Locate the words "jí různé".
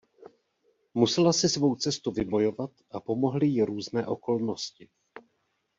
3.47-4.07